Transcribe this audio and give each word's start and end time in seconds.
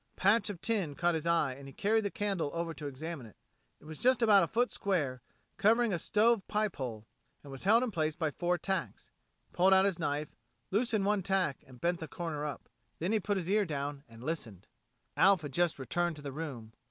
A 0.17 0.19
patch 0.19 0.49
of 0.49 0.59
tin 0.61 0.95
caught 0.95 1.13
his 1.13 1.27
eye 1.27 1.53
and 1.53 1.67
he 1.67 1.73
carried 1.75 2.03
the 2.03 2.09
candle 2.09 2.49
over 2.55 2.73
to 2.73 2.87
examine 2.87 3.27
it. 3.27 3.35
It 3.79 3.85
was 3.85 4.01
about 4.03 4.41
a 4.41 4.47
foot 4.47 4.71
square, 4.71 5.21
covering 5.57 5.93
a 5.93 5.99
stove 5.99 6.41
pipe 6.47 6.77
hole, 6.77 7.05
and 7.43 7.51
was 7.51 7.65
held 7.65 7.83
in 7.83 7.91
place 7.91 8.15
by 8.15 8.31
four 8.31 8.57
tacks. 8.57 9.11
He 9.45 9.53
pulled 9.55 9.75
out 9.75 9.85
his 9.85 9.99
knife, 9.99 10.35
loosened 10.71 11.05
one 11.05 11.21
tack 11.21 11.63
and 11.67 11.79
bent 11.79 11.99
the 11.99 12.07
corner 12.07 12.43
up. 12.47 12.67
Then 12.97 13.11
he 13.11 13.19
put 13.19 13.37
his 13.37 13.47
ear 13.47 13.63
down 13.63 14.03
and 14.09 14.23
listened. 14.23 14.65
Alf 15.15 15.41
had 15.43 15.53
just 15.53 15.77
returned 15.77 16.15
to 16.15 16.23
the 16.23 16.31
room. 16.31 16.73